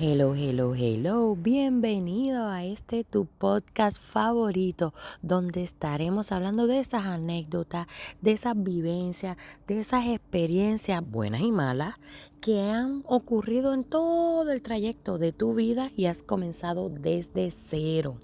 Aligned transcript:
Hello, 0.00 0.32
hello, 0.36 0.76
hello. 0.76 1.34
Bienvenido 1.34 2.46
a 2.46 2.64
este 2.64 3.02
tu 3.02 3.26
podcast 3.26 4.00
favorito, 4.00 4.94
donde 5.22 5.64
estaremos 5.64 6.30
hablando 6.30 6.68
de 6.68 6.78
esas 6.78 7.04
anécdotas, 7.04 7.88
de 8.20 8.30
esas 8.30 8.54
vivencias, 8.62 9.36
de 9.66 9.80
esas 9.80 10.06
experiencias 10.06 11.02
buenas 11.04 11.40
y 11.40 11.50
malas 11.50 11.96
que 12.40 12.60
han 12.60 13.02
ocurrido 13.06 13.74
en 13.74 13.82
todo 13.82 14.52
el 14.52 14.62
trayecto 14.62 15.18
de 15.18 15.32
tu 15.32 15.54
vida 15.54 15.90
y 15.96 16.04
has 16.04 16.22
comenzado 16.22 16.90
desde 16.90 17.50
cero. 17.50 18.20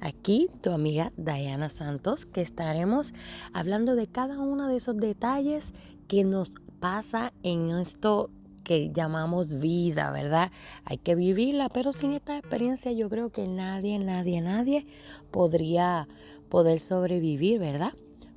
Aquí 0.00 0.48
tu 0.62 0.70
amiga 0.70 1.12
Diana 1.18 1.68
Santos, 1.68 2.24
que 2.24 2.40
estaremos 2.40 3.12
hablando 3.52 3.96
de 3.96 4.06
cada 4.06 4.38
uno 4.38 4.66
de 4.66 4.76
esos 4.76 4.96
detalles 4.96 5.74
que 6.06 6.24
nos 6.24 6.52
pasa 6.80 7.34
en 7.42 7.68
esto 7.72 8.30
que 8.68 8.90
llamamos 8.92 9.58
vida, 9.58 10.12
¿verdad? 10.12 10.52
Hay 10.84 10.98
que 10.98 11.14
vivirla, 11.14 11.70
pero 11.70 11.94
sin 11.94 12.12
esta 12.12 12.36
experiencia 12.36 12.92
yo 12.92 13.08
creo 13.08 13.30
que 13.30 13.48
nadie, 13.48 13.98
nadie, 13.98 14.42
nadie 14.42 14.86
podría 15.30 16.06
poder 16.50 16.78
sobrevivir, 16.78 17.58
¿verdad? 17.58 17.94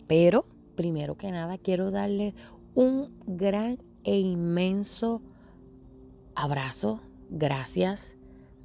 Pero 0.07 0.45
primero 0.77 1.17
que 1.17 1.31
nada 1.31 1.57
quiero 1.57 1.91
darle 1.91 2.33
un 2.75 3.13
gran 3.27 3.77
e 4.05 4.17
inmenso 4.19 5.21
abrazo, 6.33 7.01
gracias 7.29 8.15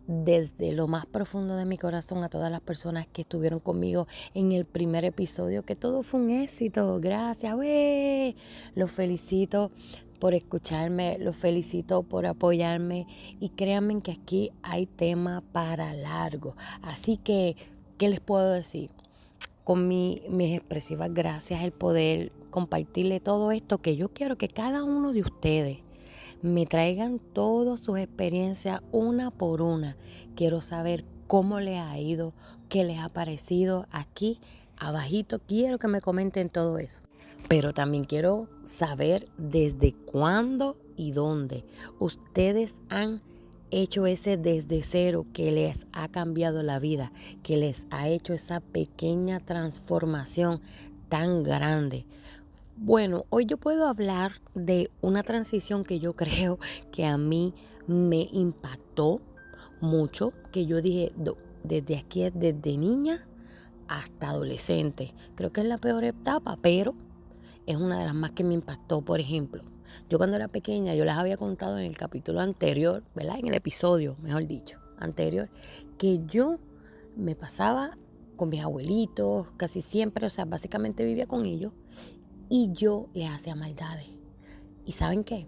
desde 0.06 0.72
lo 0.72 0.86
más 0.86 1.04
profundo 1.04 1.56
de 1.56 1.64
mi 1.64 1.78
corazón 1.78 2.22
a 2.22 2.28
todas 2.28 2.50
las 2.50 2.60
personas 2.60 3.08
que 3.08 3.22
estuvieron 3.22 3.58
conmigo 3.58 4.06
en 4.34 4.52
el 4.52 4.64
primer 4.64 5.04
episodio, 5.04 5.64
que 5.64 5.74
todo 5.74 6.04
fue 6.04 6.20
un 6.20 6.30
éxito. 6.30 7.00
Gracias, 7.00 7.54
wey. 7.56 8.36
Los 8.76 8.92
felicito 8.92 9.72
por 10.16 10.34
escucharme, 10.34 11.18
los 11.18 11.36
felicito 11.36 12.02
por 12.02 12.26
apoyarme 12.26 13.06
y 13.40 13.50
créanme 13.50 14.00
que 14.00 14.12
aquí 14.12 14.50
hay 14.62 14.86
tema 14.86 15.42
para 15.52 15.94
largo. 15.94 16.56
Así 16.82 17.16
que, 17.16 17.56
¿qué 17.98 18.08
les 18.08 18.20
puedo 18.20 18.50
decir? 18.50 18.90
Con 19.64 19.88
mi, 19.88 20.22
mis 20.28 20.56
expresivas 20.56 21.12
gracias 21.12 21.62
el 21.62 21.72
poder 21.72 22.32
compartirle 22.50 23.20
todo 23.20 23.52
esto 23.52 23.78
que 23.78 23.96
yo 23.96 24.08
quiero 24.08 24.38
que 24.38 24.48
cada 24.48 24.84
uno 24.84 25.12
de 25.12 25.20
ustedes 25.20 25.78
me 26.42 26.66
traigan 26.66 27.18
todas 27.18 27.80
sus 27.80 27.98
experiencias 27.98 28.80
una 28.92 29.30
por 29.30 29.62
una. 29.62 29.96
Quiero 30.34 30.60
saber 30.60 31.04
cómo 31.26 31.60
les 31.60 31.80
ha 31.80 31.98
ido, 31.98 32.32
qué 32.68 32.84
les 32.84 32.98
ha 32.98 33.08
parecido 33.08 33.86
aquí 33.90 34.40
abajito. 34.76 35.40
Quiero 35.40 35.78
que 35.78 35.88
me 35.88 36.00
comenten 36.00 36.48
todo 36.48 36.78
eso. 36.78 37.05
Pero 37.48 37.72
también 37.72 38.04
quiero 38.04 38.48
saber 38.64 39.28
desde 39.38 39.92
cuándo 39.92 40.76
y 40.96 41.12
dónde 41.12 41.64
ustedes 41.98 42.74
han 42.88 43.20
hecho 43.70 44.06
ese 44.06 44.36
desde 44.36 44.82
cero 44.82 45.26
que 45.32 45.52
les 45.52 45.86
ha 45.92 46.08
cambiado 46.08 46.62
la 46.62 46.78
vida, 46.78 47.12
que 47.42 47.56
les 47.56 47.84
ha 47.90 48.08
hecho 48.08 48.32
esa 48.32 48.60
pequeña 48.60 49.40
transformación 49.40 50.60
tan 51.08 51.42
grande. 51.42 52.06
Bueno, 52.76 53.24
hoy 53.30 53.46
yo 53.46 53.56
puedo 53.56 53.88
hablar 53.88 54.32
de 54.54 54.90
una 55.00 55.22
transición 55.22 55.84
que 55.84 55.98
yo 55.98 56.12
creo 56.16 56.58
que 56.92 57.06
a 57.06 57.16
mí 57.16 57.54
me 57.86 58.28
impactó 58.32 59.20
mucho, 59.80 60.32
que 60.52 60.66
yo 60.66 60.80
dije, 60.82 61.12
desde 61.62 61.96
aquí, 61.96 62.28
desde 62.34 62.76
niña 62.76 63.26
hasta 63.88 64.30
adolescente. 64.30 65.14
Creo 65.36 65.52
que 65.52 65.60
es 65.60 65.66
la 65.66 65.78
peor 65.78 66.04
etapa, 66.04 66.58
pero 66.60 66.94
es 67.66 67.76
una 67.76 67.98
de 67.98 68.04
las 68.04 68.14
más 68.14 68.30
que 68.32 68.44
me 68.44 68.54
impactó. 68.54 69.02
Por 69.02 69.20
ejemplo, 69.20 69.62
yo 70.08 70.18
cuando 70.18 70.36
era 70.36 70.48
pequeña, 70.48 70.94
yo 70.94 71.04
les 71.04 71.14
había 71.14 71.36
contado 71.36 71.78
en 71.78 71.86
el 71.86 71.96
capítulo 71.96 72.40
anterior, 72.40 73.02
¿verdad? 73.14 73.38
En 73.38 73.48
el 73.48 73.54
episodio, 73.54 74.16
mejor 74.22 74.46
dicho, 74.46 74.78
anterior, 74.98 75.48
que 75.98 76.20
yo 76.26 76.58
me 77.16 77.34
pasaba 77.34 77.98
con 78.36 78.50
mis 78.50 78.62
abuelitos 78.62 79.48
casi 79.56 79.80
siempre, 79.80 80.26
o 80.26 80.30
sea, 80.30 80.44
básicamente 80.44 81.04
vivía 81.04 81.26
con 81.26 81.44
ellos 81.46 81.72
y 82.48 82.72
yo 82.72 83.08
les 83.14 83.30
hacía 83.30 83.54
maldades. 83.54 84.08
¿Y 84.84 84.92
saben 84.92 85.24
qué? 85.24 85.46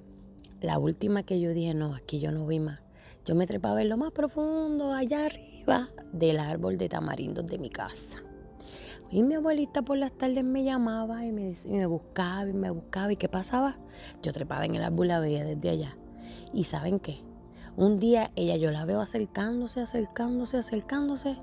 La 0.61 0.79
última 0.79 1.23
que 1.23 1.41
yo 1.41 1.53
dije, 1.53 1.75
no, 1.75 1.95
aquí 1.95 2.19
yo 2.19 2.33
no 2.33 2.47
vi 2.47 2.59
más. 2.59 2.81
Yo 3.25 3.35
me 3.35 3.47
trepaba 3.47 3.83
en 3.83 3.91
lo 3.91 3.97
más 3.97 4.11
profundo, 4.11 4.93
allá 4.93 5.27
arriba 5.27 5.89
del 6.13 6.41
árbol 6.41 6.79
de 6.79 6.89
tamarindos 6.89 7.47
de 7.47 7.59
mi 7.59 7.71
casa. 7.71 8.23
Y 9.11 9.23
mi 9.23 9.35
abuelita 9.35 9.81
por 9.81 9.97
las 9.97 10.13
tardes 10.13 10.45
me 10.45 10.65
llamaba 10.65 11.25
y 11.25 11.33
me, 11.33 11.55
me 11.67 11.87
buscaba 11.87 12.47
y 12.49 12.53
me 12.53 12.71
buscaba. 12.71 13.11
¿Y 13.11 13.17
qué 13.17 13.29
pasaba? 13.29 13.79
Yo 14.23 14.33
trepaba 14.33 14.67
en 14.67 14.75
el 14.75 14.85
árbol, 14.85 15.09
la 15.09 15.21
veía 15.21 15.45
desde 15.45 15.71
allá. 15.71 15.97
¿Y 16.53 16.65
saben 16.65 17.01
qué? 17.01 17.21
Un 17.77 17.99
día 17.99 18.31
ella 18.37 18.57
yo 18.57 18.71
la 18.71 18.85
veo 18.85 19.01
acercándose, 19.01 19.81
acercándose, 19.81 20.59
acercándose. 20.59 21.39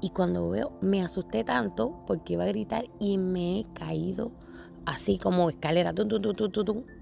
Y 0.00 0.10
cuando 0.10 0.48
veo, 0.50 0.72
me 0.80 1.02
asusté 1.02 1.42
tanto 1.42 2.04
porque 2.06 2.34
iba 2.34 2.44
a 2.44 2.48
gritar 2.48 2.84
y 3.00 3.18
me 3.18 3.60
he 3.60 3.66
caído 3.74 4.30
así 4.86 5.18
como 5.18 5.50
escalera. 5.50 5.92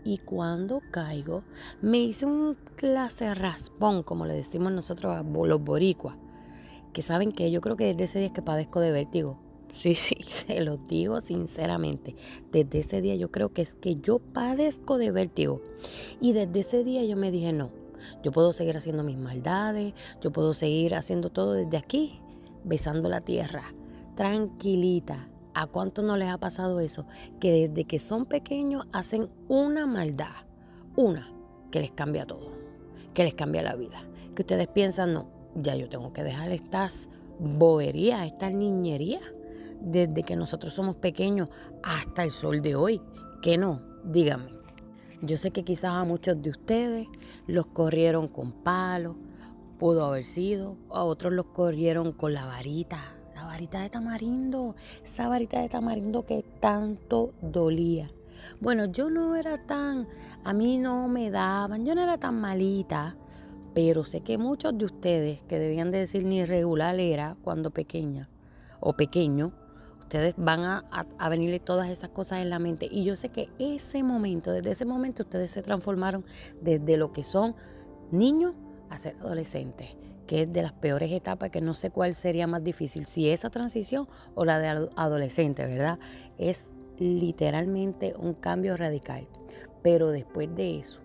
y 0.04 0.18
cuando 0.18 0.80
caigo, 0.90 1.42
me 1.82 1.98
hice 1.98 2.24
un 2.24 2.56
clase 2.76 3.34
raspón, 3.34 4.02
como 4.02 4.24
le 4.24 4.32
decimos 4.32 4.72
nosotros 4.72 5.14
a 5.14 5.22
los 5.22 5.62
boricuas. 5.62 6.16
Que 6.94 7.02
saben 7.02 7.32
que 7.32 7.50
yo 7.50 7.60
creo 7.60 7.76
que 7.76 7.84
desde 7.84 8.04
ese 8.04 8.18
día 8.20 8.28
es 8.28 8.32
que 8.32 8.42
padezco 8.42 8.80
de 8.80 8.92
vértigo 8.92 9.49
Sí, 9.72 9.94
sí, 9.96 10.16
se 10.22 10.60
lo 10.60 10.76
digo 10.76 11.20
sinceramente. 11.20 12.14
Desde 12.52 12.80
ese 12.80 13.00
día 13.00 13.14
yo 13.14 13.30
creo 13.30 13.52
que 13.52 13.62
es 13.62 13.74
que 13.74 13.96
yo 13.96 14.18
padezco 14.18 14.98
de 14.98 15.10
vértigo. 15.10 15.60
Y 16.20 16.32
desde 16.32 16.60
ese 16.60 16.84
día 16.84 17.04
yo 17.04 17.16
me 17.16 17.30
dije, 17.30 17.52
no, 17.52 17.70
yo 18.22 18.32
puedo 18.32 18.52
seguir 18.52 18.76
haciendo 18.76 19.02
mis 19.02 19.16
maldades, 19.16 19.94
yo 20.20 20.32
puedo 20.32 20.54
seguir 20.54 20.94
haciendo 20.94 21.30
todo 21.30 21.52
desde 21.52 21.76
aquí, 21.76 22.20
besando 22.64 23.08
la 23.08 23.20
tierra, 23.20 23.74
tranquilita. 24.16 25.28
¿A 25.52 25.66
cuánto 25.66 26.02
no 26.02 26.16
les 26.16 26.28
ha 26.28 26.38
pasado 26.38 26.78
eso? 26.78 27.06
Que 27.40 27.68
desde 27.68 27.84
que 27.84 27.98
son 27.98 28.24
pequeños 28.24 28.86
hacen 28.92 29.28
una 29.48 29.84
maldad, 29.86 30.46
una 30.94 31.32
que 31.72 31.80
les 31.80 31.90
cambia 31.90 32.24
todo, 32.24 32.52
que 33.14 33.24
les 33.24 33.34
cambia 33.34 33.62
la 33.62 33.74
vida. 33.74 34.04
Que 34.36 34.42
ustedes 34.42 34.68
piensan, 34.68 35.12
no, 35.12 35.28
ya 35.56 35.74
yo 35.74 35.88
tengo 35.88 36.12
que 36.12 36.22
dejar 36.22 36.52
estas 36.52 37.10
boberías, 37.40 38.26
estas 38.26 38.52
niñerías 38.52 39.22
desde 39.80 40.22
que 40.22 40.36
nosotros 40.36 40.74
somos 40.74 40.96
pequeños 40.96 41.48
hasta 41.82 42.22
el 42.22 42.30
sol 42.30 42.62
de 42.62 42.74
hoy. 42.74 43.00
¿Qué 43.42 43.58
no? 43.58 43.82
Díganme. 44.04 44.52
Yo 45.22 45.36
sé 45.36 45.50
que 45.50 45.64
quizás 45.64 45.92
a 45.92 46.04
muchos 46.04 46.40
de 46.40 46.50
ustedes 46.50 47.06
los 47.46 47.66
corrieron 47.66 48.28
con 48.28 48.52
palos, 48.52 49.16
pudo 49.78 50.04
haber 50.04 50.24
sido, 50.24 50.76
a 50.90 51.04
otros 51.04 51.32
los 51.32 51.46
corrieron 51.46 52.12
con 52.12 52.32
la 52.32 52.46
varita, 52.46 53.14
la 53.34 53.44
varita 53.44 53.82
de 53.82 53.90
tamarindo, 53.90 54.76
esa 55.02 55.28
varita 55.28 55.60
de 55.60 55.68
tamarindo 55.68 56.24
que 56.24 56.44
tanto 56.60 57.32
dolía. 57.42 58.08
Bueno, 58.60 58.86
yo 58.86 59.10
no 59.10 59.36
era 59.36 59.58
tan, 59.66 60.08
a 60.44 60.52
mí 60.52 60.78
no 60.78 61.08
me 61.08 61.30
daban, 61.30 61.84
yo 61.84 61.94
no 61.94 62.02
era 62.02 62.18
tan 62.18 62.40
malita, 62.40 63.16
pero 63.74 64.04
sé 64.04 64.22
que 64.22 64.38
muchos 64.38 64.76
de 64.76 64.84
ustedes 64.84 65.42
que 65.44 65.58
debían 65.58 65.90
de 65.90 65.98
decir 65.98 66.24
ni 66.24 66.44
regular 66.44 66.98
era 66.98 67.36
cuando 67.42 67.70
pequeña 67.70 68.28
o 68.80 68.94
pequeño, 68.94 69.52
ustedes 70.10 70.34
van 70.36 70.64
a, 70.64 71.28
venirle 71.28 71.60
todas 71.60 71.88
esas 71.88 72.10
cosas 72.10 72.40
en 72.40 72.50
la 72.50 72.58
mente. 72.58 72.88
Y 72.90 73.04
yo 73.04 73.14
sé 73.14 73.28
que 73.28 73.48
ese 73.60 74.02
momento, 74.02 74.50
desde 74.50 74.72
ese 74.72 74.84
momento, 74.84 75.22
ustedes 75.22 75.52
se 75.52 75.62
transformaron 75.62 76.24
desde 76.60 76.96
lo 76.96 77.12
que 77.12 77.22
son 77.22 77.54
niños 78.10 78.54
a 78.88 78.98
ser 78.98 79.14
adolescentes, 79.20 79.90
que 80.26 80.42
es 80.42 80.52
de 80.52 80.62
las 80.62 80.72
peores 80.72 81.12
etapas, 81.12 81.50
que 81.50 81.60
no 81.60 81.74
sé 81.74 81.92
cuál 81.92 82.16
sería 82.16 82.48
más 82.48 82.64
difícil, 82.64 83.06
si 83.06 83.28
esa 83.28 83.50
transición 83.50 84.08
o 84.34 84.44
la 84.44 84.58
de 84.58 84.88
adolescente, 84.96 85.64
¿verdad? 85.64 86.00
Es 86.38 86.72
literalmente 86.98 88.14
un 88.18 88.34
cambio 88.34 88.76
radical. 88.76 89.28
Pero 89.80 90.10
después 90.10 90.52
de 90.56 90.80
eso, 90.80 90.98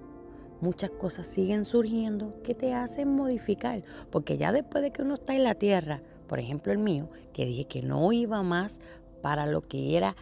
muchas 0.61 0.89
cosas 0.89 1.27
siguen 1.27 1.63
surgiendo 1.63 2.41
que 2.41 2.55
te 2.55 2.73
hacen 2.73 3.09
modificar, 3.15 3.83
porque 4.09 4.39
ya 4.39 4.51
después 4.51 4.83
de 4.83 4.91
que 4.91 5.03
uno 5.03 5.13
está 5.13 5.35
en 5.35 5.43
la 5.43 5.53
tierra, 5.53 6.01
por 6.27 6.39
ejemplo 6.39 6.71
el 6.71 6.79
mío, 6.79 7.09
que 7.33 7.45
dije 7.45 7.65
que 7.65 7.81
no 7.81 8.11
iba 8.11 8.43
más 8.43 8.79
para 9.21 9.45
lo 9.45 9.61
que 9.61 9.97
era 9.97 10.15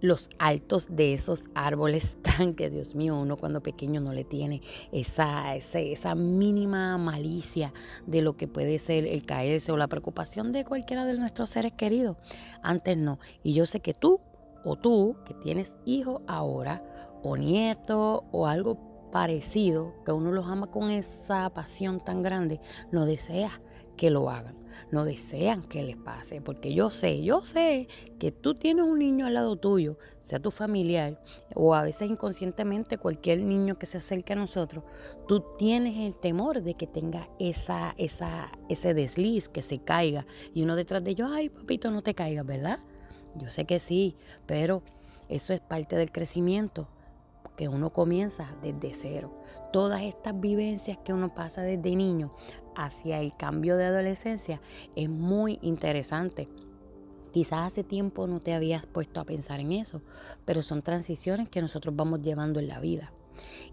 los 0.00 0.30
altos 0.38 0.86
de 0.90 1.14
esos 1.14 1.44
árboles 1.54 2.18
tan 2.22 2.54
que 2.54 2.70
Dios 2.70 2.94
mío, 2.94 3.16
uno 3.16 3.36
cuando 3.36 3.62
pequeño 3.62 4.00
no 4.00 4.12
le 4.12 4.24
tiene 4.24 4.62
esa, 4.92 5.54
esa, 5.56 5.80
esa, 5.80 6.14
mínima 6.14 6.96
malicia 6.98 7.72
de 8.06 8.22
lo 8.22 8.36
que 8.36 8.48
puede 8.48 8.78
ser 8.78 9.06
el 9.06 9.24
caerse 9.24 9.72
o 9.72 9.76
la 9.76 9.88
preocupación 9.88 10.52
de 10.52 10.64
cualquiera 10.64 11.04
de 11.04 11.18
nuestros 11.18 11.50
seres 11.50 11.72
queridos. 11.72 12.16
Antes 12.62 12.96
no. 12.96 13.18
Y 13.42 13.54
yo 13.54 13.66
sé 13.66 13.80
que 13.80 13.94
tú 13.94 14.20
o 14.64 14.76
tú 14.76 15.16
que 15.24 15.34
tienes 15.34 15.74
hijos 15.84 16.22
ahora 16.26 16.82
o 17.22 17.36
nietos 17.36 18.22
o 18.30 18.46
algo 18.46 18.78
parecido, 19.10 19.94
que 20.04 20.12
uno 20.12 20.32
los 20.32 20.46
ama 20.46 20.68
con 20.68 20.90
esa 20.90 21.48
pasión 21.50 22.00
tan 22.00 22.22
grande, 22.22 22.60
no 22.92 23.06
deseas 23.06 23.60
que 23.98 24.08
lo 24.08 24.30
hagan, 24.30 24.56
no 24.90 25.04
desean 25.04 25.62
que 25.62 25.82
les 25.82 25.98
pase, 25.98 26.40
porque 26.40 26.72
yo 26.72 26.90
sé, 26.90 27.22
yo 27.22 27.44
sé 27.44 27.88
que 28.18 28.32
tú 28.32 28.54
tienes 28.54 28.86
un 28.86 28.98
niño 28.98 29.26
al 29.26 29.34
lado 29.34 29.56
tuyo, 29.56 29.98
sea 30.18 30.40
tu 30.40 30.50
familiar 30.50 31.20
o 31.54 31.74
a 31.74 31.82
veces 31.82 32.10
inconscientemente 32.10 32.96
cualquier 32.96 33.40
niño 33.40 33.78
que 33.78 33.84
se 33.84 33.98
acerque 33.98 34.32
a 34.32 34.36
nosotros, 34.36 34.84
tú 35.26 35.44
tienes 35.58 35.98
el 35.98 36.16
temor 36.18 36.62
de 36.62 36.74
que 36.74 36.86
tenga 36.86 37.28
esa, 37.38 37.94
esa, 37.98 38.50
ese 38.70 38.94
desliz, 38.94 39.50
que 39.50 39.60
se 39.60 39.78
caiga 39.80 40.24
y 40.54 40.62
uno 40.62 40.76
detrás 40.76 41.04
de 41.04 41.10
ellos, 41.10 41.28
ay 41.30 41.50
papito, 41.50 41.90
no 41.90 42.02
te 42.02 42.14
caigas, 42.14 42.46
¿verdad? 42.46 42.78
Yo 43.34 43.50
sé 43.50 43.66
que 43.66 43.78
sí, 43.78 44.16
pero 44.46 44.82
eso 45.28 45.52
es 45.52 45.60
parte 45.60 45.96
del 45.96 46.10
crecimiento 46.10 46.88
que 47.58 47.68
uno 47.68 47.92
comienza 47.92 48.54
desde 48.62 48.94
cero. 48.94 49.42
Todas 49.72 50.02
estas 50.02 50.38
vivencias 50.38 50.96
que 50.98 51.12
uno 51.12 51.34
pasa 51.34 51.60
desde 51.62 51.96
niño 51.96 52.30
hacia 52.76 53.18
el 53.18 53.36
cambio 53.36 53.76
de 53.76 53.84
adolescencia 53.84 54.60
es 54.94 55.10
muy 55.10 55.58
interesante. 55.60 56.48
Quizás 57.32 57.66
hace 57.66 57.82
tiempo 57.82 58.28
no 58.28 58.38
te 58.38 58.54
habías 58.54 58.86
puesto 58.86 59.20
a 59.20 59.24
pensar 59.24 59.58
en 59.58 59.72
eso, 59.72 60.02
pero 60.44 60.62
son 60.62 60.82
transiciones 60.82 61.48
que 61.48 61.60
nosotros 61.60 61.96
vamos 61.96 62.22
llevando 62.22 62.60
en 62.60 62.68
la 62.68 62.78
vida. 62.78 63.12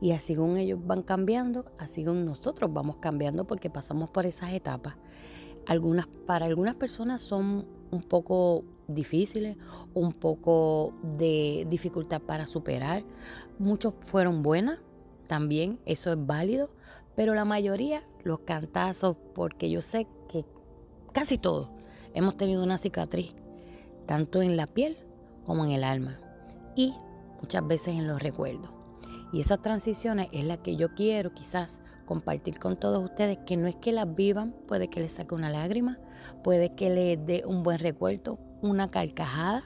Y 0.01 0.13
así 0.13 0.35
como 0.35 0.57
ellos 0.57 0.79
van 0.83 1.03
cambiando, 1.03 1.65
así 1.77 2.03
como 2.03 2.21
nosotros 2.21 2.73
vamos 2.73 2.97
cambiando 2.97 3.45
porque 3.45 3.69
pasamos 3.69 4.09
por 4.09 4.25
esas 4.25 4.51
etapas. 4.53 4.95
Algunas, 5.67 6.07
para 6.25 6.47
algunas 6.47 6.75
personas 6.75 7.21
son 7.21 7.67
un 7.91 8.01
poco 8.01 8.63
difíciles, 8.87 9.57
un 9.93 10.13
poco 10.13 10.93
de 11.01 11.65
dificultad 11.69 12.21
para 12.21 12.45
superar. 12.45 13.03
Muchos 13.59 13.93
fueron 14.01 14.43
buenas, 14.43 14.79
también 15.27 15.79
eso 15.85 16.11
es 16.11 16.25
válido, 16.25 16.69
pero 17.15 17.33
la 17.33 17.45
mayoría 17.45 18.03
los 18.23 18.39
cantazos, 18.39 19.15
porque 19.33 19.69
yo 19.69 19.81
sé 19.81 20.07
que 20.29 20.45
casi 21.13 21.37
todos 21.37 21.69
hemos 22.13 22.35
tenido 22.37 22.63
una 22.63 22.77
cicatriz, 22.77 23.33
tanto 24.05 24.41
en 24.41 24.57
la 24.57 24.67
piel 24.67 24.97
como 25.45 25.63
en 25.65 25.71
el 25.71 25.83
alma 25.83 26.17
y 26.75 26.93
muchas 27.39 27.65
veces 27.65 27.89
en 27.89 28.07
los 28.07 28.21
recuerdos. 28.21 28.71
Y 29.31 29.41
esas 29.41 29.61
transiciones 29.61 30.27
es 30.31 30.45
la 30.45 30.57
que 30.57 30.75
yo 30.75 30.93
quiero 30.95 31.33
quizás 31.33 31.81
compartir 32.05 32.59
con 32.59 32.77
todos 32.77 33.03
ustedes, 33.03 33.39
que 33.45 33.57
no 33.57 33.67
es 33.67 33.75
que 33.75 33.91
las 33.91 34.13
vivan, 34.15 34.55
puede 34.67 34.87
que 34.87 34.99
les 34.99 35.13
saque 35.13 35.35
una 35.35 35.49
lágrima, 35.49 35.99
puede 36.43 36.75
que 36.75 36.89
les 36.89 37.25
dé 37.25 37.43
un 37.45 37.63
buen 37.63 37.79
recuerdo, 37.79 38.39
una 38.69 38.91
carcajada, 38.91 39.63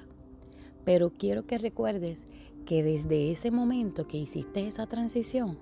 pero 0.85 1.11
quiero 1.11 1.45
que 1.45 1.57
recuerdes 1.57 2.27
que 2.65 2.83
desde 2.83 3.31
ese 3.31 3.51
momento 3.51 4.07
que 4.07 4.17
hiciste 4.17 4.67
esa 4.67 4.85
transición, 4.87 5.59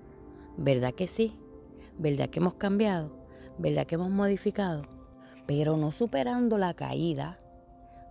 ¿verdad 0.56 0.94
que 0.94 1.06
sí? 1.06 1.34
¿Verdad 1.98 2.28
que 2.28 2.38
hemos 2.40 2.54
cambiado? 2.54 3.16
¿Verdad 3.58 3.86
que 3.86 3.96
hemos 3.96 4.10
modificado? 4.10 4.82
Pero 5.46 5.76
no 5.76 5.90
superando 5.90 6.58
la 6.58 6.74
caída, 6.74 7.38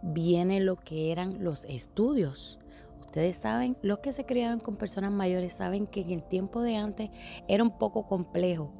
viene 0.01 0.59
lo 0.59 0.75
que 0.75 1.11
eran 1.11 1.43
los 1.43 1.65
estudios. 1.65 2.59
Ustedes 2.99 3.37
saben, 3.37 3.77
los 3.81 3.99
que 3.99 4.11
se 4.11 4.25
criaron 4.25 4.59
con 4.59 4.75
personas 4.75 5.11
mayores 5.11 5.53
saben 5.53 5.87
que 5.87 6.01
en 6.01 6.11
el 6.11 6.23
tiempo 6.23 6.61
de 6.61 6.75
antes 6.75 7.09
era 7.47 7.63
un 7.63 7.77
poco 7.77 8.07
complejo 8.07 8.71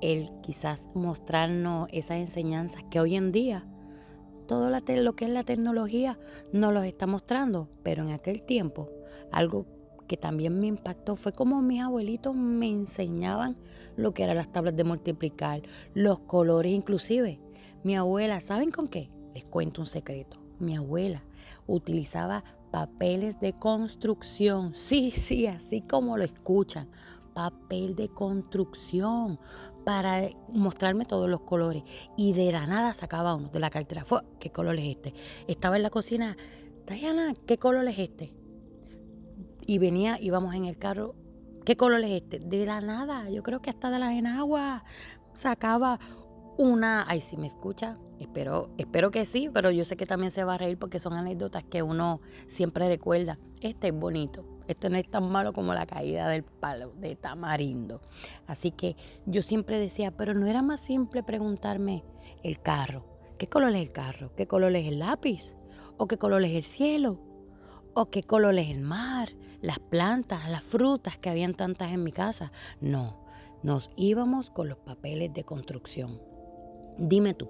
el 0.00 0.30
quizás 0.40 0.86
mostrarnos 0.94 1.88
esas 1.92 2.18
enseñanzas 2.18 2.82
que 2.90 3.00
hoy 3.00 3.16
en 3.16 3.32
día 3.32 3.64
todo 4.48 4.70
lo 4.70 5.12
que 5.14 5.24
es 5.26 5.30
la 5.30 5.44
tecnología 5.44 6.18
nos 6.52 6.72
los 6.72 6.84
está 6.84 7.06
mostrando, 7.06 7.68
pero 7.84 8.02
en 8.02 8.10
aquel 8.10 8.42
tiempo 8.42 8.90
algo 9.30 9.66
que 10.08 10.16
también 10.16 10.58
me 10.58 10.66
impactó 10.66 11.16
fue 11.16 11.32
como 11.32 11.60
mis 11.60 11.82
abuelitos 11.82 12.34
me 12.34 12.66
enseñaban 12.66 13.56
lo 13.96 14.14
que 14.14 14.24
eran 14.24 14.38
las 14.38 14.50
tablas 14.50 14.74
de 14.74 14.84
multiplicar, 14.84 15.62
los 15.92 16.20
colores 16.20 16.72
inclusive. 16.72 17.40
Mi 17.84 17.94
abuela, 17.94 18.40
¿saben 18.40 18.70
con 18.70 18.88
qué? 18.88 19.10
Les 19.34 19.44
cuento 19.44 19.82
un 19.82 19.86
secreto. 19.86 20.40
Mi 20.58 20.76
abuela 20.76 21.22
utilizaba 21.66 22.42
papeles 22.70 23.38
de 23.40 23.52
construcción, 23.52 24.74
sí, 24.74 25.10
sí, 25.10 25.46
así 25.46 25.82
como 25.82 26.16
lo 26.16 26.24
escuchan, 26.24 26.88
papel 27.38 27.94
de 27.94 28.08
construcción 28.08 29.38
para 29.84 30.28
mostrarme 30.52 31.04
todos 31.04 31.30
los 31.30 31.42
colores. 31.42 31.84
Y 32.16 32.32
de 32.32 32.50
la 32.50 32.66
nada 32.66 32.94
sacaba 32.94 33.36
uno 33.36 33.48
de 33.48 33.60
la 33.60 33.70
cartera. 33.70 34.04
¿Qué 34.40 34.50
color 34.50 34.76
es 34.76 34.86
este? 34.86 35.14
Estaba 35.46 35.76
en 35.76 35.84
la 35.84 35.90
cocina. 35.90 36.36
Diana, 36.88 37.34
¿qué 37.46 37.56
color 37.56 37.86
es 37.86 38.00
este? 38.00 38.34
Y 39.64 39.78
venía, 39.78 40.18
íbamos 40.20 40.52
en 40.56 40.64
el 40.64 40.78
carro. 40.78 41.14
¿Qué 41.64 41.76
color 41.76 42.00
es 42.00 42.22
este? 42.22 42.40
De 42.40 42.66
la 42.66 42.80
nada. 42.80 43.30
Yo 43.30 43.44
creo 43.44 43.62
que 43.62 43.70
hasta 43.70 43.88
de 43.90 44.00
la 44.00 44.12
enagua 44.12 44.82
sacaba 45.32 46.00
una. 46.56 47.04
Ay, 47.08 47.20
si 47.20 47.36
me 47.36 47.46
escucha, 47.46 47.98
espero, 48.18 48.70
espero 48.78 49.12
que 49.12 49.24
sí, 49.24 49.48
pero 49.54 49.70
yo 49.70 49.84
sé 49.84 49.96
que 49.96 50.06
también 50.06 50.32
se 50.32 50.42
va 50.42 50.54
a 50.54 50.58
reír 50.58 50.76
porque 50.76 50.98
son 50.98 51.12
anécdotas 51.12 51.62
que 51.62 51.84
uno 51.84 52.20
siempre 52.48 52.88
recuerda. 52.88 53.38
Este 53.60 53.86
es 53.88 53.94
bonito. 53.94 54.57
Esto 54.68 54.90
no 54.90 54.98
es 54.98 55.10
tan 55.10 55.28
malo 55.30 55.52
como 55.52 55.74
la 55.74 55.86
caída 55.86 56.28
del 56.28 56.44
palo 56.44 56.92
de 56.92 57.16
tamarindo. 57.16 58.00
Así 58.46 58.70
que 58.70 58.96
yo 59.26 59.42
siempre 59.42 59.80
decía, 59.80 60.16
pero 60.16 60.34
no 60.34 60.46
era 60.46 60.62
más 60.62 60.80
simple 60.80 61.22
preguntarme 61.22 62.04
el 62.42 62.60
carro. 62.60 63.04
¿Qué 63.38 63.48
color 63.48 63.70
es 63.74 63.88
el 63.88 63.92
carro? 63.92 64.34
¿Qué 64.36 64.46
color 64.46 64.76
es 64.76 64.86
el 64.86 64.98
lápiz? 64.98 65.56
¿O 65.96 66.06
qué 66.06 66.18
color 66.18 66.44
es 66.44 66.54
el 66.54 66.62
cielo? 66.62 67.18
¿O 67.94 68.10
qué 68.10 68.22
color 68.22 68.58
es 68.58 68.68
el 68.68 68.80
mar? 68.80 69.30
Las 69.62 69.78
plantas, 69.78 70.48
las 70.50 70.62
frutas 70.62 71.16
que 71.16 71.30
habían 71.30 71.54
tantas 71.54 71.90
en 71.90 72.04
mi 72.04 72.12
casa. 72.12 72.52
No, 72.80 73.24
nos 73.62 73.90
íbamos 73.96 74.50
con 74.50 74.68
los 74.68 74.78
papeles 74.78 75.32
de 75.32 75.44
construcción. 75.44 76.20
Dime 76.98 77.32
tú, 77.34 77.48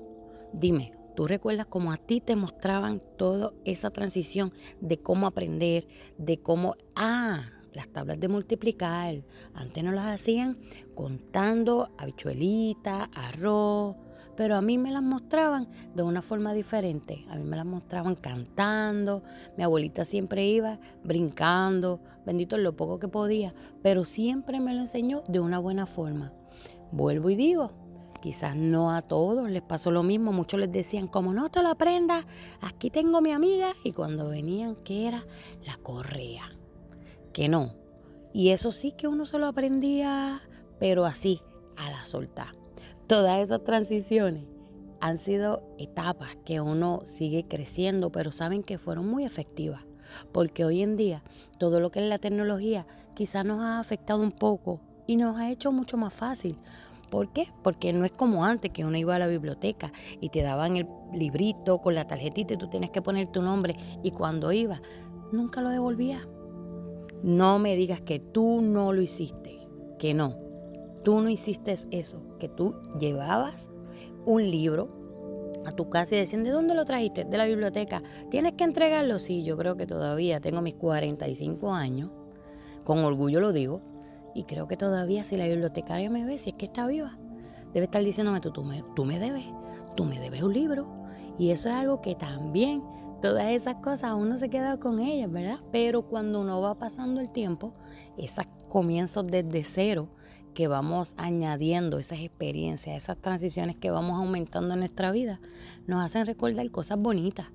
dime, 0.52 0.92
¿Tú 1.18 1.26
recuerdas 1.26 1.66
cómo 1.66 1.90
a 1.90 1.96
ti 1.96 2.20
te 2.20 2.36
mostraban 2.36 3.02
toda 3.16 3.52
esa 3.64 3.90
transición 3.90 4.52
de 4.80 4.98
cómo 4.98 5.26
aprender, 5.26 5.84
de 6.16 6.38
cómo, 6.38 6.76
ah, 6.94 7.50
las 7.72 7.88
tablas 7.88 8.20
de 8.20 8.28
multiplicar, 8.28 9.24
antes 9.52 9.82
no 9.82 9.90
las 9.90 10.06
hacían 10.06 10.58
contando 10.94 11.90
habichuelita, 11.98 13.10
arroz, 13.12 13.96
pero 14.36 14.54
a 14.54 14.62
mí 14.62 14.78
me 14.78 14.92
las 14.92 15.02
mostraban 15.02 15.68
de 15.92 16.04
una 16.04 16.22
forma 16.22 16.54
diferente. 16.54 17.24
A 17.30 17.34
mí 17.34 17.42
me 17.42 17.56
las 17.56 17.66
mostraban 17.66 18.14
cantando, 18.14 19.24
mi 19.56 19.64
abuelita 19.64 20.04
siempre 20.04 20.46
iba 20.46 20.78
brincando, 21.02 21.98
bendito 22.24 22.54
en 22.54 22.62
lo 22.62 22.76
poco 22.76 23.00
que 23.00 23.08
podía, 23.08 23.52
pero 23.82 24.04
siempre 24.04 24.60
me 24.60 24.72
lo 24.72 24.82
enseñó 24.82 25.24
de 25.26 25.40
una 25.40 25.58
buena 25.58 25.84
forma. 25.86 26.32
Vuelvo 26.92 27.28
y 27.28 27.34
digo, 27.34 27.72
Quizás 28.20 28.56
no 28.56 28.90
a 28.90 29.02
todos 29.02 29.48
les 29.50 29.62
pasó 29.62 29.90
lo 29.90 30.02
mismo. 30.02 30.32
Muchos 30.32 30.58
les 30.58 30.72
decían, 30.72 31.06
como 31.06 31.32
no 31.32 31.50
te 31.50 31.62
lo 31.62 31.68
aprendas, 31.68 32.26
aquí 32.60 32.90
tengo 32.90 33.20
mi 33.20 33.32
amiga. 33.32 33.74
Y 33.84 33.92
cuando 33.92 34.28
venían, 34.28 34.76
¿qué 34.76 35.06
era? 35.08 35.24
La 35.66 35.76
correa. 35.76 36.50
Que 37.32 37.48
no. 37.48 37.74
Y 38.32 38.50
eso 38.50 38.72
sí 38.72 38.92
que 38.92 39.08
uno 39.08 39.24
se 39.24 39.38
lo 39.38 39.46
aprendía, 39.46 40.42
pero 40.78 41.04
así, 41.04 41.40
a 41.76 41.90
la 41.90 42.04
solta. 42.04 42.54
Todas 43.06 43.38
esas 43.40 43.64
transiciones 43.64 44.44
han 45.00 45.18
sido 45.18 45.62
etapas 45.78 46.36
que 46.44 46.60
uno 46.60 47.00
sigue 47.04 47.46
creciendo, 47.48 48.10
pero 48.10 48.32
saben 48.32 48.62
que 48.62 48.78
fueron 48.78 49.08
muy 49.08 49.24
efectivas. 49.24 49.82
Porque 50.32 50.64
hoy 50.64 50.82
en 50.82 50.96
día 50.96 51.22
todo 51.58 51.80
lo 51.80 51.90
que 51.90 52.00
es 52.00 52.08
la 52.08 52.18
tecnología 52.18 52.86
quizás 53.14 53.44
nos 53.44 53.60
ha 53.60 53.78
afectado 53.78 54.22
un 54.22 54.32
poco 54.32 54.80
y 55.06 55.16
nos 55.16 55.38
ha 55.38 55.50
hecho 55.50 55.72
mucho 55.72 55.96
más 55.96 56.12
fácil. 56.12 56.58
¿Por 57.10 57.32
qué? 57.32 57.48
Porque 57.62 57.92
no 57.92 58.04
es 58.04 58.12
como 58.12 58.44
antes 58.44 58.70
que 58.70 58.84
uno 58.84 58.96
iba 58.96 59.14
a 59.14 59.18
la 59.18 59.26
biblioteca 59.26 59.92
y 60.20 60.28
te 60.28 60.42
daban 60.42 60.76
el 60.76 60.86
librito 61.12 61.78
con 61.78 61.94
la 61.94 62.06
tarjetita 62.06 62.54
y 62.54 62.58
tú 62.58 62.68
tienes 62.68 62.90
que 62.90 63.02
poner 63.02 63.28
tu 63.28 63.42
nombre 63.42 63.74
y 64.02 64.10
cuando 64.10 64.52
iba 64.52 64.80
nunca 65.32 65.60
lo 65.60 65.70
devolvía. 65.70 66.20
No 67.22 67.58
me 67.58 67.76
digas 67.76 68.00
que 68.00 68.20
tú 68.20 68.60
no 68.62 68.92
lo 68.92 69.00
hiciste, 69.00 69.66
que 69.98 70.14
no. 70.14 70.36
Tú 71.02 71.20
no 71.20 71.28
hiciste 71.28 71.76
eso, 71.90 72.22
que 72.38 72.48
tú 72.48 72.74
llevabas 72.98 73.70
un 74.24 74.50
libro 74.50 74.98
a 75.64 75.72
tu 75.72 75.88
casa 75.88 76.14
y 76.14 76.18
decían, 76.18 76.44
¿de 76.44 76.50
dónde 76.50 76.74
lo 76.74 76.84
trajiste? 76.84 77.24
De 77.24 77.36
la 77.36 77.46
biblioteca. 77.46 78.02
¿Tienes 78.30 78.54
que 78.54 78.64
entregarlo? 78.64 79.18
Sí, 79.18 79.44
yo 79.44 79.56
creo 79.56 79.76
que 79.76 79.86
todavía 79.86 80.40
tengo 80.40 80.60
mis 80.62 80.74
45 80.74 81.72
años. 81.72 82.10
Con 82.84 82.98
orgullo 82.98 83.40
lo 83.40 83.52
digo. 83.52 83.80
Y 84.38 84.44
creo 84.44 84.68
que 84.68 84.76
todavía 84.76 85.24
si 85.24 85.36
la 85.36 85.48
bibliotecaria 85.48 86.08
me 86.08 86.24
ve, 86.24 86.38
si 86.38 86.50
es 86.50 86.56
que 86.56 86.66
está 86.66 86.86
viva, 86.86 87.18
debe 87.74 87.86
estar 87.86 88.04
diciéndome, 88.04 88.40
tú, 88.40 88.62
me, 88.62 88.84
tú 88.94 89.04
me 89.04 89.18
debes, 89.18 89.46
tú 89.96 90.04
me 90.04 90.20
debes 90.20 90.44
un 90.44 90.52
libro. 90.52 90.86
Y 91.40 91.50
eso 91.50 91.68
es 91.68 91.74
algo 91.74 92.00
que 92.00 92.14
también, 92.14 92.84
todas 93.20 93.48
esas 93.50 93.74
cosas, 93.82 94.14
uno 94.14 94.36
se 94.36 94.48
queda 94.48 94.78
con 94.78 95.00
ellas, 95.00 95.28
¿verdad? 95.28 95.58
Pero 95.72 96.02
cuando 96.02 96.40
uno 96.40 96.60
va 96.60 96.78
pasando 96.78 97.20
el 97.20 97.30
tiempo, 97.30 97.74
esos 98.16 98.44
comienzos 98.68 99.26
desde 99.26 99.64
cero 99.64 100.08
que 100.54 100.68
vamos 100.68 101.14
añadiendo, 101.16 101.98
esas 101.98 102.20
experiencias, 102.20 102.96
esas 102.96 103.18
transiciones 103.18 103.74
que 103.74 103.90
vamos 103.90 104.20
aumentando 104.20 104.74
en 104.74 104.78
nuestra 104.78 105.10
vida, 105.10 105.40
nos 105.88 106.00
hacen 106.00 106.26
recordar 106.26 106.70
cosas 106.70 106.96
bonitas 106.96 107.48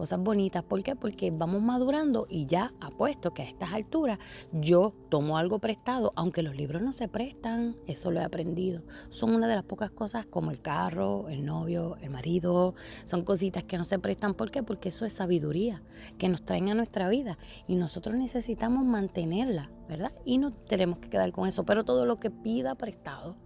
cosas 0.00 0.18
bonitas. 0.18 0.62
¿Por 0.62 0.82
qué? 0.82 0.96
Porque 0.96 1.30
vamos 1.30 1.60
madurando 1.60 2.26
y 2.30 2.46
ya 2.46 2.72
apuesto 2.80 3.34
que 3.34 3.42
a 3.42 3.44
estas 3.44 3.74
alturas 3.74 4.18
yo 4.50 4.94
tomo 5.10 5.36
algo 5.36 5.58
prestado, 5.58 6.14
aunque 6.16 6.42
los 6.42 6.56
libros 6.56 6.80
no 6.80 6.94
se 6.94 7.06
prestan, 7.06 7.76
eso 7.86 8.10
lo 8.10 8.18
he 8.18 8.24
aprendido. 8.24 8.82
Son 9.10 9.34
una 9.34 9.46
de 9.46 9.56
las 9.56 9.64
pocas 9.64 9.90
cosas 9.90 10.24
como 10.24 10.52
el 10.52 10.62
carro, 10.62 11.28
el 11.28 11.44
novio, 11.44 11.98
el 12.00 12.08
marido, 12.08 12.74
son 13.04 13.24
cositas 13.24 13.64
que 13.64 13.76
no 13.76 13.84
se 13.84 13.98
prestan. 13.98 14.32
¿Por 14.32 14.50
qué? 14.50 14.62
Porque 14.62 14.88
eso 14.88 15.04
es 15.04 15.12
sabiduría 15.12 15.82
que 16.16 16.30
nos 16.30 16.46
traen 16.46 16.70
a 16.70 16.74
nuestra 16.74 17.10
vida 17.10 17.36
y 17.68 17.76
nosotros 17.76 18.14
necesitamos 18.14 18.86
mantenerla, 18.86 19.70
¿verdad? 19.86 20.12
Y 20.24 20.38
no 20.38 20.50
tenemos 20.50 20.98
que 21.00 21.10
quedar 21.10 21.30
con 21.30 21.46
eso, 21.46 21.66
pero 21.66 21.84
todo 21.84 22.06
lo 22.06 22.18
que 22.18 22.30
pida 22.30 22.74
prestado 22.74 23.36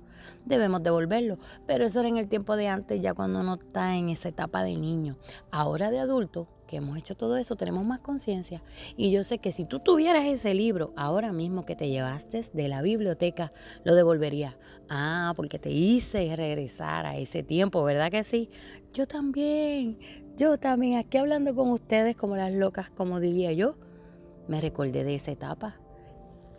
debemos 0.44 0.82
devolverlo. 0.82 1.38
Pero 1.66 1.84
eso 1.84 2.00
era 2.00 2.08
en 2.08 2.18
el 2.18 2.28
tiempo 2.28 2.56
de 2.56 2.68
antes, 2.68 3.00
ya 3.00 3.14
cuando 3.14 3.40
uno 3.40 3.54
está 3.54 3.96
en 3.96 4.08
esa 4.08 4.28
etapa 4.28 4.62
de 4.62 4.76
niño. 4.76 5.16
Ahora 5.50 5.90
de 5.90 5.98
adulto, 5.98 6.48
que 6.66 6.76
hemos 6.76 6.98
hecho 6.98 7.14
todo 7.14 7.36
eso, 7.36 7.56
tenemos 7.56 7.84
más 7.84 8.00
conciencia. 8.00 8.62
Y 8.96 9.10
yo 9.10 9.24
sé 9.24 9.38
que 9.38 9.52
si 9.52 9.64
tú 9.64 9.80
tuvieras 9.80 10.24
ese 10.24 10.54
libro 10.54 10.92
ahora 10.96 11.32
mismo 11.32 11.64
que 11.64 11.76
te 11.76 11.88
llevaste 11.88 12.44
de 12.52 12.68
la 12.68 12.82
biblioteca, 12.82 13.52
lo 13.84 13.94
devolverías. 13.94 14.56
Ah, 14.88 15.32
porque 15.36 15.58
te 15.58 15.70
hice 15.70 16.34
regresar 16.36 17.06
a 17.06 17.16
ese 17.16 17.42
tiempo, 17.42 17.82
¿verdad 17.84 18.10
que 18.10 18.24
sí? 18.24 18.50
Yo 18.92 19.06
también, 19.06 19.98
yo 20.36 20.58
también, 20.58 20.98
aquí 20.98 21.18
hablando 21.18 21.54
con 21.54 21.70
ustedes 21.70 22.16
como 22.16 22.36
las 22.36 22.52
locas, 22.52 22.90
como 22.90 23.20
diría 23.20 23.52
yo, 23.52 23.76
me 24.48 24.60
recordé 24.60 25.04
de 25.04 25.14
esa 25.14 25.30
etapa. 25.30 25.76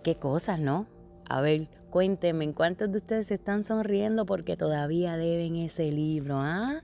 Qué 0.03 0.15
cosas, 0.15 0.59
¿no? 0.59 0.87
A 1.27 1.41
ver, 1.41 1.67
cuéntenme, 1.89 2.53
¿cuántos 2.53 2.91
de 2.91 2.97
ustedes 2.99 3.31
están 3.31 3.63
sonriendo 3.63 4.27
porque 4.27 4.55
todavía 4.55 5.17
deben 5.17 5.55
ese 5.55 5.91
libro? 5.91 6.35
¿ah? 6.39 6.83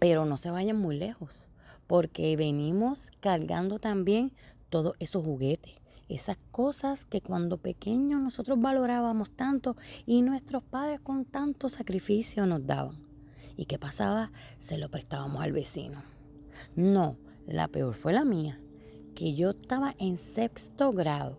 Pero 0.00 0.24
no 0.24 0.38
se 0.38 0.50
vayan 0.50 0.76
muy 0.76 0.98
lejos, 0.98 1.46
porque 1.86 2.36
venimos 2.36 3.12
cargando 3.20 3.78
también 3.78 4.32
todos 4.70 4.96
esos 4.98 5.24
juguetes, 5.24 5.74
esas 6.08 6.36
cosas 6.50 7.04
que 7.04 7.20
cuando 7.20 7.58
pequeños 7.58 8.20
nosotros 8.20 8.60
valorábamos 8.60 9.30
tanto 9.30 9.76
y 10.04 10.22
nuestros 10.22 10.64
padres 10.64 10.98
con 10.98 11.24
tanto 11.24 11.68
sacrificio 11.68 12.46
nos 12.46 12.66
daban. 12.66 12.98
¿Y 13.56 13.66
qué 13.66 13.78
pasaba? 13.78 14.32
Se 14.58 14.78
lo 14.78 14.90
prestábamos 14.90 15.42
al 15.42 15.52
vecino. 15.52 16.02
No, 16.74 17.16
la 17.46 17.68
peor 17.68 17.94
fue 17.94 18.12
la 18.12 18.24
mía, 18.24 18.60
que 19.14 19.34
yo 19.34 19.50
estaba 19.50 19.94
en 19.98 20.18
sexto 20.18 20.90
grado 20.92 21.38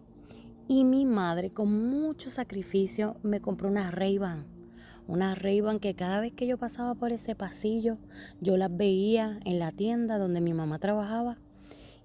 y 0.72 0.86
mi 0.86 1.04
madre, 1.06 1.50
con 1.50 1.90
mucho 1.90 2.32
sacrificio, 2.32 3.18
me 3.24 3.42
compró 3.42 3.68
una 3.68 3.92
Ray-Ban. 3.92 4.46
Una 5.06 5.36
ray 5.36 5.62
que 5.82 5.96
cada 5.96 6.22
vez 6.22 6.32
que 6.32 6.48
yo 6.48 6.58
pasaba 6.58 6.96
por 6.96 7.12
ese 7.12 7.36
pasillo, 7.36 7.98
yo 8.40 8.56
las 8.56 8.74
veía 8.74 9.38
en 9.44 9.60
la 9.60 9.74
tienda 9.74 10.18
donde 10.18 10.40
mi 10.40 10.54
mamá 10.54 10.80
trabajaba. 10.80 11.40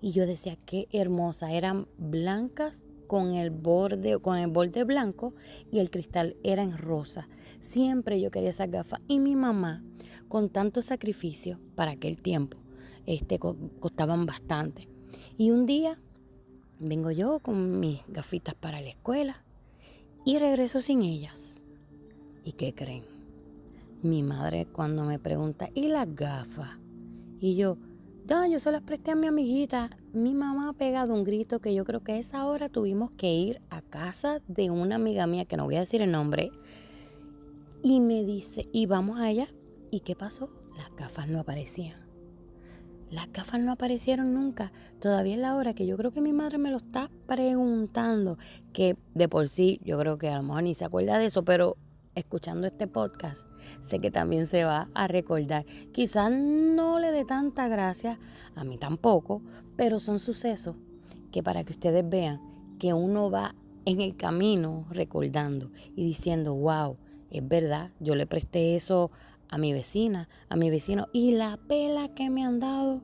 Y 0.01 0.11
yo 0.11 0.27
decía, 0.27 0.59
qué 0.67 0.89
hermosa. 0.91 1.53
Eran 1.53 1.87
blancas 1.97 2.85
con 3.07 3.35
el 3.35 3.51
borde, 3.51 4.19
con 4.19 4.37
el 4.37 4.51
borde 4.51 4.83
blanco 4.83 5.33
y 5.71 5.79
el 5.79 5.89
cristal 5.89 6.37
era 6.43 6.65
en 6.65 6.77
rosa. 6.77 7.29
Siempre 7.61 8.21
yo 8.21 8.33
quería 8.33 8.51
esas 8.51 8.69
gafas. 8.69 9.01
Y 9.07 9.21
mi 9.21 9.37
mamá, 9.37 9.85
con 10.27 10.49
tanto 10.51 10.83
sacrificio 10.83 11.61
para 11.77 11.93
aquel 11.93 12.21
tiempo, 12.21 12.59
este, 13.07 13.39
costaban 13.39 14.27
bastante. 14.27 14.89
Y 15.39 15.53
un 15.53 15.67
día 15.67 16.01
Vengo 16.79 17.11
yo 17.11 17.39
con 17.39 17.81
mis 17.81 18.03
gafitas 18.07 18.55
para 18.55 18.83
la 18.83 18.89
escuela 18.89 19.43
y 20.27 20.39
regreso 20.39 20.83
sin 20.83 21.03
ellas. 21.03 21.65
¿Y 22.45 22.53
qué 22.53 22.75
creen? 22.75 23.05
Mi 24.03 24.23
madre 24.23 24.67
cuando 24.67 25.05
me 25.05 25.19
pregunta, 25.19 25.71
¿y 25.75 25.89
las 25.89 26.15
gafas? 26.15 26.79
Y 27.41 27.57
yo, 27.57 27.79
no, 28.29 28.47
yo 28.47 28.61
se 28.61 28.73
las 28.73 28.83
presté 28.83 29.13
a 29.13 29.17
mi 29.17 29.27
amiguita. 29.27 29.89
Mi 30.13 30.35
mamá 30.35 30.69
ha 30.69 30.73
pegado 30.75 31.15
un 31.15 31.25
grito 31.25 31.61
que 31.61 31.75
yo 31.75 31.85
creo 31.85 32.01
que 32.01 32.13
a 32.13 32.19
esa 32.19 32.45
hora 32.47 32.69
tuvimos 32.69 33.11
que 33.11 33.33
ir 33.33 33.63
a 33.71 33.81
casa 33.81 34.43
de 34.47 34.71
una 34.71 34.97
amiga 34.97 35.27
mía, 35.27 35.47
que 35.47 35.57
no 35.57 35.65
voy 35.65 35.77
a 35.77 35.81
decir 35.81 36.03
el 36.03 36.13
nombre, 36.13 36.51
y 37.83 38.01
me 38.01 38.25
dice, 38.25 38.69
y 38.73 38.87
vamos 38.87 39.19
allá. 39.19 39.49
¿Y 39.91 40.01
qué 40.01 40.15
pasó? 40.15 40.51
Las 40.77 40.95
gafas 40.95 41.29
no 41.29 41.41
aparecían. 41.41 42.06
Las 43.11 43.33
gafas 43.33 43.61
no 43.61 43.73
aparecieron 43.73 44.35
nunca. 44.35 44.73
Todavía 45.01 45.35
es 45.35 45.41
la 45.41 45.57
hora 45.57 45.75
que 45.75 45.87
yo 45.87 45.97
creo 45.97 46.13
que 46.13 46.21
mi 46.21 46.33
madre 46.33 46.59
me 46.59 46.71
lo 46.71 46.79
está 46.79 47.11
preguntando, 47.27 48.39
que 48.73 48.97
de 49.15 49.29
por 49.29 49.49
sí 49.49 49.81
yo 49.85 49.99
creo 49.99 50.19
que 50.19 50.29
a 50.29 50.37
lo 50.37 50.43
mejor 50.43 50.65
ni 50.65 50.75
se 50.75 50.85
acuerda 50.85 51.19
de 51.19 51.27
eso, 51.27 51.45
pero 51.45 51.77
escuchando 52.15 52.67
este 52.67 52.87
podcast 52.87 53.47
sé 53.81 54.01
que 54.01 54.11
también 54.11 54.47
se 54.47 54.65
va 54.65 54.89
a 54.95 55.07
recordar. 55.07 55.65
Quizás 55.93 56.33
no 56.33 56.99
le 56.99 57.13
dé 57.13 57.25
tanta 57.25 57.69
gracia, 57.69 58.19
a 58.55 58.65
mí 58.65 58.79
tampoco, 58.79 59.43
pero 59.77 60.01
son 60.01 60.19
sucesos 60.19 60.77
que 61.31 61.43
para 61.43 61.65
que 61.65 61.73
ustedes 61.73 62.09
vean 62.09 62.41
que 62.79 62.93
uno 62.93 63.31
va 63.31 63.55
en 63.85 64.01
el 64.01 64.17
camino 64.17 64.87
recordando 64.91 65.71
y 65.95 66.05
diciendo, 66.05 66.55
wow, 66.55 66.97
es 67.31 67.47
verdad, 67.47 67.91
yo 68.01 68.15
le 68.15 68.27
presté 68.27 68.77
eso 68.77 69.11
a 69.49 69.59
mi 69.59 69.73
vecina, 69.73 70.29
a 70.49 70.57
mi 70.57 70.71
vecino. 70.71 71.09
Y 71.13 71.33
la 71.33 71.57
pela 71.57 72.15
que 72.15 72.31
me 72.31 72.45
han 72.45 72.61
dado, 72.61 73.03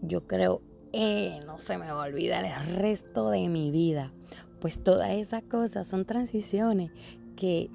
yo 0.00 0.26
creo, 0.26 0.62
eh, 0.92 1.40
no 1.46 1.58
se 1.58 1.78
me 1.78 1.90
va 1.90 2.04
a 2.04 2.08
olvidar 2.08 2.44
el 2.44 2.76
resto 2.76 3.30
de 3.30 3.48
mi 3.48 3.70
vida. 3.70 4.12
Pues 4.60 4.82
todas 4.82 5.10
esas 5.10 5.42
cosas 5.42 5.86
son 5.86 6.04
transiciones 6.04 6.92
que 7.36 7.70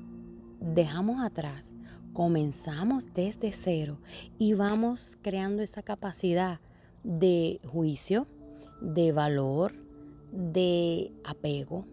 dejamos 0.60 1.24
atrás, 1.24 1.74
comenzamos 2.14 3.14
desde 3.14 3.52
cero 3.52 4.00
y 4.38 4.54
vamos 4.54 5.18
creando 5.22 5.62
esa 5.62 5.84
capacidad 5.84 6.60
de 7.04 7.60
juicio, 7.68 8.28
de 8.82 9.12
valor, 9.12 9.74
de 10.32 11.12
apego, 11.24 11.86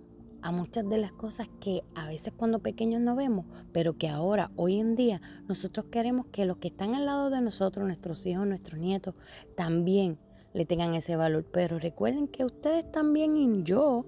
a 0.44 0.52
muchas 0.52 0.86
de 0.86 0.98
las 0.98 1.10
cosas 1.10 1.48
que 1.58 1.84
a 1.94 2.06
veces 2.06 2.34
cuando 2.36 2.58
pequeños 2.58 3.00
no 3.00 3.16
vemos, 3.16 3.46
pero 3.72 3.96
que 3.96 4.10
ahora, 4.10 4.50
hoy 4.56 4.78
en 4.78 4.94
día, 4.94 5.22
nosotros 5.48 5.86
queremos 5.90 6.26
que 6.26 6.44
los 6.44 6.58
que 6.58 6.68
están 6.68 6.94
al 6.94 7.06
lado 7.06 7.30
de 7.30 7.40
nosotros, 7.40 7.86
nuestros 7.86 8.26
hijos, 8.26 8.46
nuestros 8.46 8.78
nietos, 8.78 9.14
también 9.56 10.18
le 10.52 10.66
tengan 10.66 10.94
ese 10.94 11.16
valor. 11.16 11.46
Pero 11.50 11.78
recuerden 11.78 12.28
que 12.28 12.44
ustedes 12.44 12.92
también 12.92 13.38
y 13.38 13.62
yo, 13.62 14.04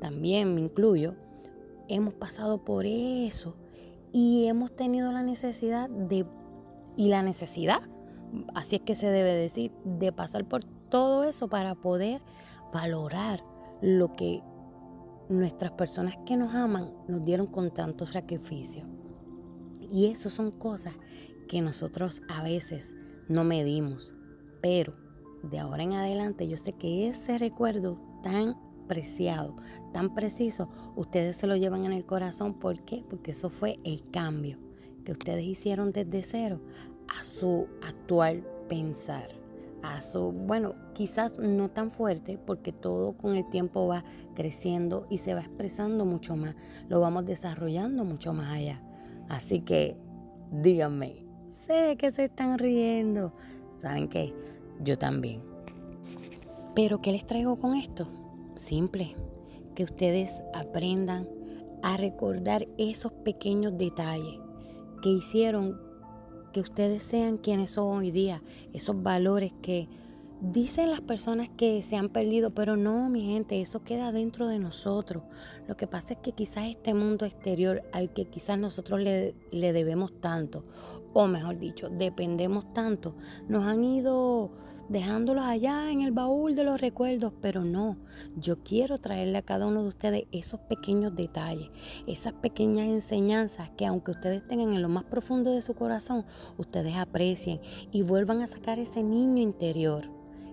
también 0.00 0.56
me 0.56 0.60
incluyo, 0.60 1.14
hemos 1.86 2.14
pasado 2.14 2.64
por 2.64 2.84
eso 2.84 3.54
y 4.12 4.46
hemos 4.46 4.74
tenido 4.74 5.12
la 5.12 5.22
necesidad 5.22 5.88
de, 5.88 6.26
y 6.96 7.10
la 7.10 7.22
necesidad, 7.22 7.80
así 8.56 8.74
es 8.74 8.82
que 8.82 8.96
se 8.96 9.08
debe 9.08 9.34
decir, 9.34 9.70
de 9.84 10.10
pasar 10.10 10.48
por 10.48 10.64
todo 10.64 11.22
eso 11.22 11.46
para 11.46 11.76
poder 11.76 12.22
valorar 12.72 13.44
lo 13.82 14.16
que 14.16 14.42
nuestras 15.30 15.70
personas 15.70 16.18
que 16.26 16.36
nos 16.36 16.54
aman 16.54 16.90
nos 17.08 17.24
dieron 17.24 17.46
con 17.46 17.70
tanto 17.70 18.04
sacrificio. 18.04 18.84
Y 19.88 20.06
eso 20.06 20.28
son 20.28 20.50
cosas 20.50 20.94
que 21.48 21.62
nosotros 21.62 22.22
a 22.28 22.42
veces 22.42 22.94
no 23.28 23.44
medimos. 23.44 24.14
Pero 24.60 24.94
de 25.42 25.58
ahora 25.58 25.84
en 25.84 25.94
adelante 25.94 26.48
yo 26.48 26.58
sé 26.58 26.72
que 26.72 27.08
ese 27.08 27.38
recuerdo 27.38 27.98
tan 28.22 28.56
preciado, 28.88 29.54
tan 29.92 30.14
preciso, 30.14 30.68
ustedes 30.96 31.36
se 31.36 31.46
lo 31.46 31.56
llevan 31.56 31.84
en 31.84 31.92
el 31.92 32.04
corazón. 32.04 32.58
¿Por 32.58 32.84
qué? 32.84 33.04
Porque 33.08 33.30
eso 33.30 33.50
fue 33.50 33.78
el 33.84 34.02
cambio 34.10 34.58
que 35.04 35.12
ustedes 35.12 35.44
hicieron 35.44 35.92
desde 35.92 36.22
cero 36.22 36.60
a 37.08 37.24
su 37.24 37.68
actual 37.82 38.46
pensar 38.68 39.39
bueno, 40.32 40.74
quizás 40.94 41.38
no 41.38 41.70
tan 41.70 41.90
fuerte 41.90 42.38
porque 42.38 42.72
todo 42.72 43.16
con 43.16 43.34
el 43.34 43.48
tiempo 43.48 43.86
va 43.86 44.04
creciendo 44.34 45.06
y 45.10 45.18
se 45.18 45.34
va 45.34 45.40
expresando 45.40 46.04
mucho 46.04 46.36
más, 46.36 46.54
lo 46.88 47.00
vamos 47.00 47.24
desarrollando 47.24 48.04
mucho 48.04 48.32
más 48.32 48.48
allá. 48.48 48.82
Así 49.28 49.60
que 49.60 49.96
díganme, 50.50 51.26
sé 51.66 51.96
que 51.96 52.10
se 52.10 52.24
están 52.24 52.58
riendo, 52.58 53.32
¿saben 53.78 54.08
qué? 54.08 54.34
Yo 54.82 54.98
también. 54.98 55.42
Pero 56.74 57.00
¿qué 57.00 57.12
les 57.12 57.26
traigo 57.26 57.56
con 57.56 57.74
esto? 57.74 58.08
Simple, 58.54 59.14
que 59.74 59.84
ustedes 59.84 60.42
aprendan 60.54 61.28
a 61.82 61.96
recordar 61.96 62.66
esos 62.78 63.12
pequeños 63.12 63.76
detalles 63.76 64.38
que 65.02 65.08
hicieron 65.08 65.89
que 66.52 66.60
ustedes 66.60 67.02
sean 67.02 67.38
quienes 67.38 67.70
son 67.70 67.98
hoy 67.98 68.10
día, 68.10 68.42
esos 68.72 69.02
valores 69.02 69.52
que 69.62 69.88
dicen 70.40 70.90
las 70.90 71.00
personas 71.00 71.50
que 71.50 71.82
se 71.82 71.96
han 71.96 72.08
perdido, 72.08 72.50
pero 72.50 72.76
no, 72.76 73.08
mi 73.10 73.26
gente, 73.26 73.60
eso 73.60 73.82
queda 73.82 74.10
dentro 74.12 74.46
de 74.48 74.58
nosotros. 74.58 75.22
Lo 75.68 75.76
que 75.76 75.86
pasa 75.86 76.14
es 76.14 76.20
que 76.20 76.32
quizás 76.32 76.64
este 76.64 76.94
mundo 76.94 77.26
exterior 77.26 77.82
al 77.92 78.12
que 78.12 78.24
quizás 78.24 78.58
nosotros 78.58 79.00
le, 79.00 79.34
le 79.50 79.72
debemos 79.72 80.18
tanto, 80.20 80.64
o 81.12 81.26
mejor 81.26 81.58
dicho, 81.58 81.88
dependemos 81.90 82.72
tanto, 82.72 83.14
nos 83.48 83.64
han 83.64 83.84
ido 83.84 84.50
dejándolos 84.90 85.44
allá 85.44 85.92
en 85.92 86.02
el 86.02 86.10
baúl 86.10 86.56
de 86.56 86.64
los 86.64 86.80
recuerdos, 86.80 87.32
pero 87.40 87.62
no, 87.62 87.96
yo 88.36 88.58
quiero 88.64 88.98
traerle 88.98 89.38
a 89.38 89.42
cada 89.42 89.68
uno 89.68 89.82
de 89.82 89.88
ustedes 89.88 90.24
esos 90.32 90.58
pequeños 90.58 91.14
detalles, 91.14 91.70
esas 92.08 92.32
pequeñas 92.32 92.88
enseñanzas 92.88 93.70
que 93.76 93.86
aunque 93.86 94.10
ustedes 94.10 94.44
tengan 94.44 94.74
en 94.74 94.82
lo 94.82 94.88
más 94.88 95.04
profundo 95.04 95.52
de 95.52 95.62
su 95.62 95.74
corazón, 95.74 96.26
ustedes 96.58 96.96
aprecien 96.96 97.60
y 97.92 98.02
vuelvan 98.02 98.42
a 98.42 98.48
sacar 98.48 98.80
ese 98.80 99.04
niño 99.04 99.40
interior 99.40 100.10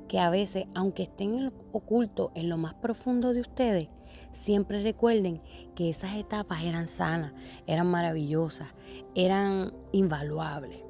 que 0.07 0.19
a 0.19 0.29
veces, 0.29 0.67
aunque 0.75 1.03
estén 1.03 1.51
ocultos 1.71 2.29
en 2.35 2.47
lo 2.47 2.57
más 2.57 2.75
profundo 2.75 3.33
de 3.33 3.41
ustedes, 3.41 3.87
siempre 4.31 4.83
recuerden 4.83 5.41
que 5.73 5.89
esas 5.89 6.15
etapas 6.15 6.63
eran 6.63 6.87
sanas, 6.87 7.33
eran 7.65 7.87
maravillosas, 7.87 8.67
eran 9.15 9.73
invaluables. 9.91 10.83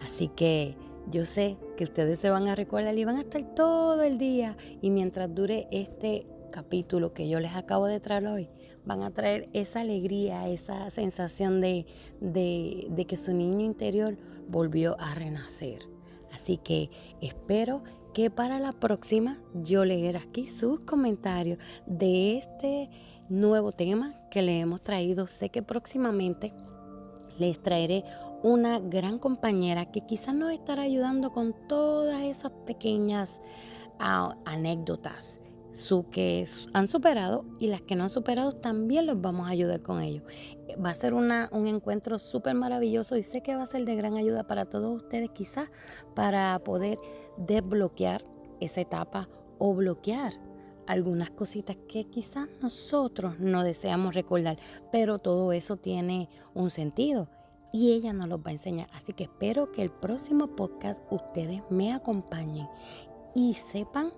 Así 0.00 0.28
que 0.28 0.76
yo 1.10 1.24
sé 1.24 1.56
que 1.76 1.84
ustedes 1.84 2.18
se 2.18 2.30
van 2.30 2.48
a 2.48 2.54
recordar 2.54 2.96
y 2.96 3.04
van 3.04 3.16
a 3.16 3.20
estar 3.20 3.42
todo 3.54 4.02
el 4.02 4.18
día 4.18 4.56
y 4.80 4.90
mientras 4.90 5.34
dure 5.34 5.66
este 5.70 6.26
capítulo 6.50 7.12
que 7.12 7.28
yo 7.28 7.40
les 7.40 7.54
acabo 7.54 7.86
de 7.86 8.00
traer 8.00 8.26
hoy, 8.26 8.48
van 8.84 9.02
a 9.02 9.10
traer 9.12 9.48
esa 9.52 9.80
alegría, 9.80 10.48
esa 10.48 10.90
sensación 10.90 11.60
de, 11.60 11.86
de, 12.20 13.06
que 13.06 13.16
su 13.16 13.32
niño 13.32 13.64
interior 13.64 14.16
volvió 14.48 14.98
a 15.00 15.14
renacer. 15.14 15.80
Así 16.32 16.58
que 16.58 16.90
espero 17.20 17.82
que 18.14 18.30
para 18.30 18.58
la 18.58 18.72
próxima 18.72 19.38
yo 19.54 19.84
leeré 19.84 20.18
aquí 20.18 20.48
sus 20.48 20.80
comentarios 20.80 21.58
de 21.86 22.38
este 22.38 22.90
nuevo 23.28 23.72
tema 23.72 24.14
que 24.30 24.42
le 24.42 24.58
hemos 24.58 24.80
traído. 24.80 25.26
Sé 25.26 25.50
que 25.50 25.62
próximamente 25.62 26.52
les 27.38 27.60
traeré 27.62 28.04
una 28.42 28.80
gran 28.80 29.18
compañera 29.18 29.90
que 29.90 30.06
quizás 30.06 30.34
nos 30.34 30.52
estará 30.52 30.82
ayudando 30.82 31.32
con 31.32 31.54
todas 31.68 32.22
esas 32.22 32.52
pequeñas 32.66 33.40
ah, 33.98 34.36
anécdotas 34.44 35.40
su 35.72 36.08
que 36.08 36.44
han 36.72 36.88
superado 36.88 37.44
y 37.58 37.68
las 37.68 37.80
que 37.80 37.94
no 37.94 38.04
han 38.04 38.10
superado 38.10 38.52
también 38.52 39.06
los 39.06 39.20
vamos 39.20 39.46
a 39.46 39.50
ayudar 39.50 39.82
con 39.82 40.00
ellos. 40.00 40.24
Va 40.84 40.90
a 40.90 40.94
ser 40.94 41.14
un 41.14 41.30
encuentro 41.66 42.18
súper 42.18 42.54
maravilloso 42.54 43.16
y 43.16 43.22
sé 43.22 43.42
que 43.42 43.54
va 43.54 43.62
a 43.62 43.66
ser 43.66 43.84
de 43.84 43.94
gran 43.94 44.16
ayuda 44.16 44.46
para 44.46 44.64
todos 44.64 45.02
ustedes 45.02 45.30
quizás 45.30 45.70
para 46.14 46.58
poder 46.64 46.98
desbloquear 47.36 48.24
esa 48.60 48.80
etapa 48.80 49.28
o 49.58 49.74
bloquear 49.74 50.32
algunas 50.86 51.30
cositas 51.30 51.76
que 51.88 52.04
quizás 52.04 52.48
nosotros 52.60 53.38
no 53.38 53.62
deseamos 53.62 54.14
recordar, 54.14 54.58
pero 54.90 55.18
todo 55.18 55.52
eso 55.52 55.76
tiene 55.76 56.28
un 56.52 56.70
sentido 56.70 57.28
y 57.72 57.92
ella 57.92 58.12
nos 58.12 58.28
los 58.28 58.38
va 58.40 58.48
a 58.48 58.52
enseñar. 58.52 58.88
Así 58.92 59.12
que 59.12 59.24
espero 59.24 59.72
que 59.72 59.82
el 59.82 59.90
próximo 59.90 60.48
podcast 60.48 61.02
ustedes 61.10 61.62
me 61.70 61.92
acompañen 61.92 62.68
y 63.34 63.54
sepan 63.54 64.10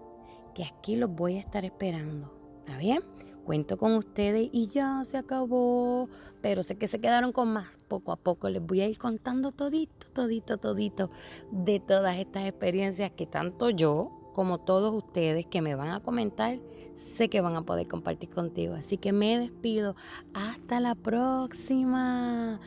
que 0.55 0.65
aquí 0.65 0.97
los 0.97 1.11
voy 1.11 1.37
a 1.37 1.41
estar 1.41 1.65
esperando. 1.65 2.33
¿Está 2.61 2.79
bien? 2.79 3.03
Cuento 3.45 3.77
con 3.77 3.95
ustedes 3.95 4.49
y 4.53 4.69
ya 4.69 5.03
se 5.05 5.19
acabó. 5.19 6.09
Pero 6.41 6.63
sé 6.63 6.77
que 6.77 6.87
se 6.87 7.01
quedaron 7.01 7.33
con 7.33 7.53
más. 7.53 7.67
Poco 7.89 8.13
a 8.13 8.17
poco 8.17 8.49
les 8.49 8.65
voy 8.65 8.81
a 8.81 8.89
ir 8.89 8.99
contando 8.99 9.51
todito, 9.51 10.07
todito, 10.13 10.59
todito 10.59 11.11
de 11.51 11.81
todas 11.81 12.17
estas 12.19 12.47
experiencias 12.47 13.11
que 13.13 13.27
tanto 13.27 13.71
yo 13.71 14.19
como 14.33 14.59
todos 14.59 14.95
ustedes 14.95 15.47
que 15.47 15.61
me 15.61 15.75
van 15.75 15.91
a 15.91 16.01
comentar, 16.01 16.59
sé 16.95 17.29
que 17.29 17.41
van 17.41 17.57
a 17.57 17.63
poder 17.63 17.87
compartir 17.89 18.31
contigo. 18.31 18.75
Así 18.75 18.97
que 18.97 19.13
me 19.13 19.39
despido. 19.39 19.97
Hasta 20.35 20.81
la 20.81 20.95
próxima. 20.95 22.61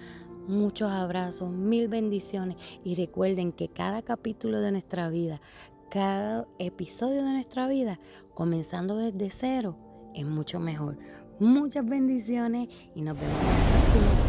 Muchos 0.48 0.92
abrazos, 0.92 1.52
mil 1.52 1.88
bendiciones 1.88 2.58
y 2.84 2.94
recuerden 2.96 3.52
que 3.52 3.68
cada 3.68 4.04
capítulo 4.04 4.62
de 4.62 4.72
nuestra 4.72 5.10
vida, 5.10 5.42
cada 5.90 6.48
episodio 6.60 7.24
de 7.24 7.32
nuestra 7.32 7.68
vida, 7.68 8.00
comenzando 8.34 8.98
desde 8.98 9.32
cero, 9.32 9.76
es 10.14 10.26
mucho 10.26 10.60
mejor. 10.60 10.98
Muchas 11.40 11.86
bendiciones 11.86 12.70
y 12.94 13.02
nos 13.02 13.20
vemos 13.20 13.36
en 13.42 13.48
el 13.48 14.04
próximo. 14.04 14.25